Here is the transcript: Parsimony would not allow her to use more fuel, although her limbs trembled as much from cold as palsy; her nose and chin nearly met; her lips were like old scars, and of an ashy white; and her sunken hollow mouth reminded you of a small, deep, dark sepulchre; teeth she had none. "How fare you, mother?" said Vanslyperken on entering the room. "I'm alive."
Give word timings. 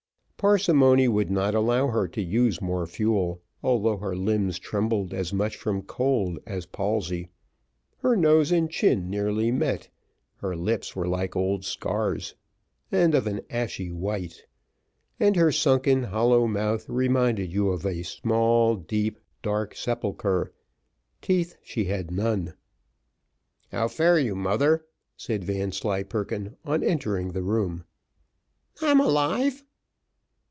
Parsimony 0.43 1.07
would 1.07 1.29
not 1.29 1.53
allow 1.53 1.85
her 1.89 2.07
to 2.07 2.19
use 2.19 2.59
more 2.59 2.87
fuel, 2.87 3.43
although 3.61 3.97
her 3.97 4.15
limbs 4.15 4.57
trembled 4.57 5.13
as 5.13 5.31
much 5.31 5.55
from 5.55 5.83
cold 5.83 6.39
as 6.47 6.65
palsy; 6.65 7.29
her 7.99 8.15
nose 8.17 8.51
and 8.51 8.67
chin 8.71 9.07
nearly 9.07 9.51
met; 9.51 9.89
her 10.37 10.55
lips 10.55 10.95
were 10.95 11.07
like 11.07 11.35
old 11.35 11.63
scars, 11.63 12.33
and 12.91 13.13
of 13.13 13.27
an 13.27 13.41
ashy 13.51 13.91
white; 13.91 14.47
and 15.19 15.35
her 15.35 15.51
sunken 15.51 16.05
hollow 16.05 16.47
mouth 16.47 16.89
reminded 16.89 17.53
you 17.53 17.69
of 17.69 17.85
a 17.85 18.01
small, 18.01 18.75
deep, 18.75 19.19
dark 19.43 19.75
sepulchre; 19.75 20.51
teeth 21.21 21.55
she 21.61 21.83
had 21.83 22.09
none. 22.09 22.55
"How 23.71 23.87
fare 23.87 24.17
you, 24.17 24.35
mother?" 24.35 24.87
said 25.15 25.43
Vanslyperken 25.43 26.57
on 26.65 26.83
entering 26.83 27.33
the 27.33 27.43
room. 27.43 27.83
"I'm 28.81 28.99
alive." 28.99 29.63